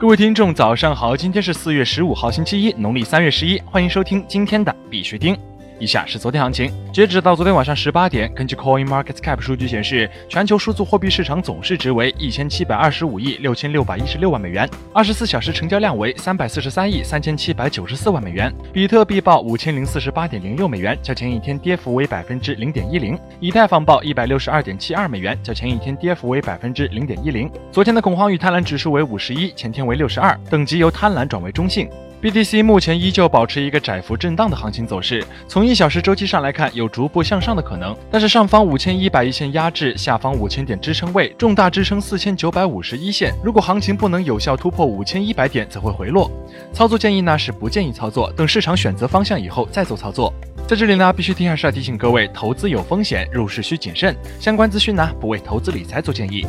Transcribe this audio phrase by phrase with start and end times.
[0.00, 1.16] 各位听众，早上好！
[1.16, 3.60] 今天是四月十五号，星期一，农历三月十一。
[3.66, 5.36] 欢迎收听今天的必须听。
[5.78, 18.52] 以下是昨天行情，截止到昨天晚上十八点，根据 Coin Market Cap 数据显示，全球数字货币市场总市值为一千七百二十五亿六千六百一十六万美元，二十四小时成交量为三百四十三亿三千七百九十四万美元。
[18.72, 23.18] 比特币报五千零四十八点零六美元，较前一天跌幅为百分之零点一零。
[23.38, 27.48] 以太坊报一百六十二点七二美元，较前一天跌幅为百分之零点一零。
[27.70, 31.88] 昨天的恐慌与贪婪指数为五十一，前天为六十二，等级由贪婪转为中性。
[32.20, 37.96] BTC 目前依旧保持一个窄幅震荡的行情走势，从一小时周期上来看，有逐步向上的可能。
[38.10, 43.32] 但是上方五千一百一线压制，下方五千点支撑位，重大支撑四千九百五十一线。
[43.40, 46.28] 如果行情不能有效突破五千一百点，则会回落。
[46.72, 50.34] 操作建议呢是不建议操作，等市场选择方向以后再做操作。
[50.66, 54.16] 在这里呢，必须听还是要提醒各位，投资有风险，入市需谨慎。
[54.40, 56.44] 相关资讯呢不为投资理财做建议。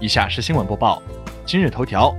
[0.00, 1.00] 以下是新闻播报，
[1.46, 2.12] 今日头条。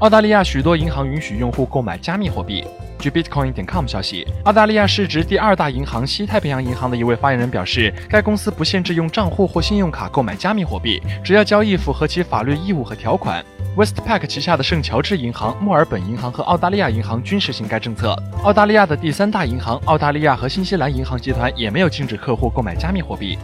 [0.00, 2.62] 澳大利亚许多银行允许用户购买加密货币。
[2.98, 13.42] 据 Bitcoin 点 com 消息，澳大利亚市值第二大银行西太平洋银行的一位发言人表示，该公司不限制用账户或信用卡购买加密货币，只要交易符合其法律义务和条款。
[13.74, 18.14] Westpac 旗下的圣乔治银行、墨尔本银行和澳大利亚银行均实行该政策。
[18.42, 23.38] 澳大利亚的第三大银行澳大利亚和新西兰银行集团也没有禁止客户购买加密货币。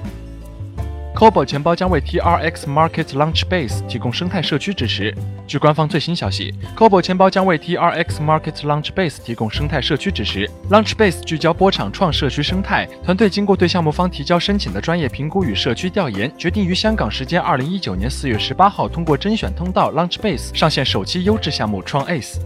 [1.15, 5.15] Cobo 钱包将为 TRX Market Launchbase 提供生态社区支持。
[5.47, 10.49] 据官方最新消息，Cobo 钱包将为 TRX Market Launchbase 提供生态社区支持。
[10.71, 22.39] Launchbase 聚焦波场创社区生态团队，经过对项目方提交申请的专业评估与社区调研，决定于香港时间二零一九年四月十八号通过甄选通道 Launchbase 上线首期优质项目创 Ace。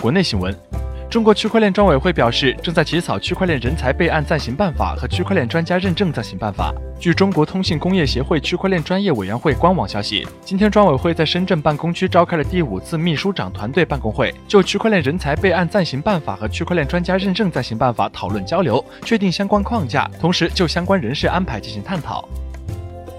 [0.00, 0.85] 国内新闻。
[1.08, 6.74] 中国区块链专委会表示，正在起草区块链人才备案暂行办法和区块链专家认证暂行办法。
[6.98, 22.28] 据中国通信工业协会区块链专业委员会官网消息，今天专委会在深圳办公区召开了第五次秘书长团队办公会，就区块链人才备案暂行办法和区块链专家认证暂行办法讨论交流，确定相关框架，同时就相关人事安排进行探讨。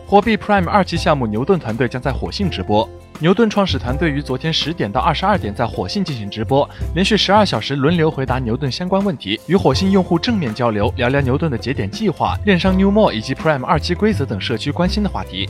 [0.10, 2.90] 火币 Prime 二期项目牛顿团队将在火星直播。
[3.20, 15.50] 牛顿创始团队于昨天十点到二十二点在火星进行直播，连续十二小时轮流回答牛顿相关问题，与火星用户正面交流，聊聊牛顿的节点计划、链商 Newmore 以及 Prime 二期规则等社区关心的话题。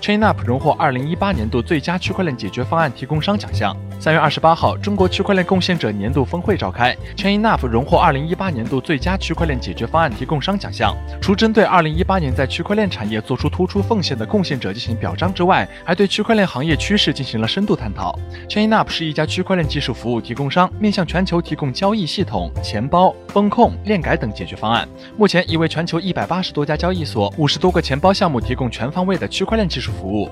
[0.00, 3.76] ChainUp 荣获二零一八年度最佳区块链解决方案提供商奖项。
[4.02, 10.92] 三月二十八号，中国区块链贡献者年度峰会召开，ChainUp 荣获二零一八年度最佳区块链解决方案提供商奖项。
[11.20, 18.18] 除针对二零一八年在区块链产业做出突出奉献的贡献者进行表彰之外，还对区块链行业趋势进行了深度探讨。
[18.48, 24.88] ChainUp 是一家区块链技术服务提供商，面向全球提供交易系统、钱包、风控、链改等解决方案。
[25.16, 30.28] 目前已为全球一百八十多家交易所、五十多个钱包项目提供全方位的区块链技术服务。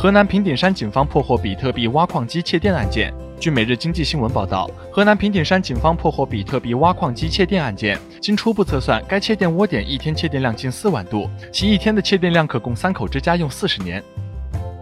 [0.00, 3.12] 河南平顶山警方破获比特币挖矿机窃电案件。
[3.40, 7.98] 据每日经济新闻报道，河南平顶山警方破获比特币挖矿机窃电案件。
[8.20, 14.00] 经初步测算，该窃电窝点一天窃电量近四万度，其一天的窃电量可供三口之家用四十年。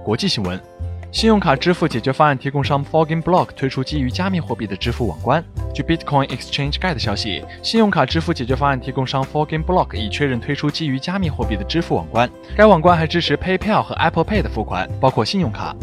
[0.04, 0.60] 国际新闻。
[1.16, 5.42] 信用卡支付解决方案提供商 Forging Block 推出基于加密货币的支付网关。
[5.72, 12.30] 据 Bitcoin Exchange Guide 消息，信用卡支付解决方案提供商 Forging Block 已确认推出基于加密货币的支付网关。
[12.54, 15.74] 该网关还支持 PayPal 和 Apple Pay 的付款，包括信用卡。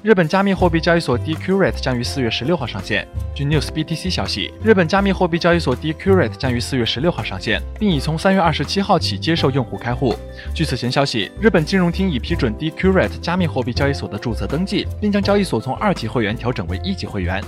[0.00, 3.06] 日本加密货币交易所 Decurate 将于四月十六号上线。
[3.34, 10.14] 据 News BTC 消息，日本加密货币交易所 Decurate 将于四月十六号上线，并已从三月二十七号起接受用户开户。
[10.54, 17.42] 据此前消息，日本金融厅已批准 Decurate 加密货币交易所的注册登记，并将交易所从二级会员调整为一级会员。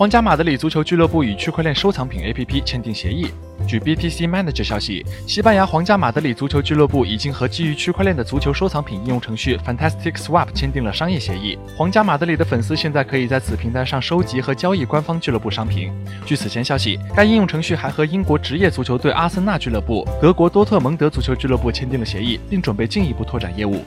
[0.00, 3.26] 皇家马德里足球俱乐部与区块链收藏品 APP 签订协议。
[3.68, 11.58] 据 BTC Manager 消息，西班牙皇家马德里足球俱乐部已经和基于区块链的足球收藏品应用程序 Fantastic Swap 签订了商业协议。
[11.76, 15.92] 皇家马德里的粉丝现在可以在此平台上收集和交易官方俱乐部商品。
[16.24, 23.84] 据此前消息，该应用程序还和英国职业足球队阿森纳俱乐部、德国多特蒙德足球俱乐部签订了协议，并准备进一步拓展业务。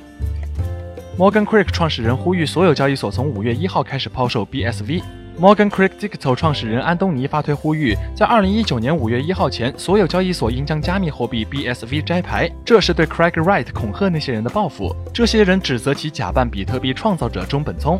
[1.17, 5.01] Morgan Creek 创始人呼吁所有交易所从五月一号开始抛售 BSV。
[5.39, 12.49] Morgan Creek Digital 创始人安东尼发推呼吁，在二零一九年五月一号前，所有交易所应将加密货币 BSV 摘牌。
[12.63, 14.95] 这是对 Craig Wright 恐吓那些人的报复。
[15.11, 17.99] 这些人指责其假扮比特币创造者中本聪。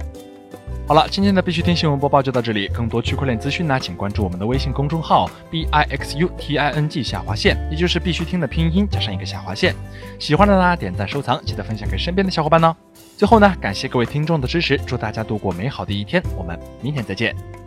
[0.86, 2.68] 好了，今天的必须听新闻播报就到这里。
[2.68, 9.74] 更多区块链资讯呢，请关注我们的微信公众号 b i x u t i n g 下划线，也就是必须听的拼音加上一个下划线。
[10.20, 12.76] 喜欢的呢，点赞收藏，记得分享给身边的小伙伴呢。
[13.16, 17.63] 最后呢，感谢各位听众的支持，祝大家度过美好的一天，我们明天再见。